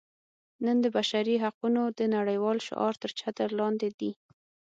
[0.65, 4.11] نن د بشري حقونو د نړیوال شعار تر چتر لاندې دي.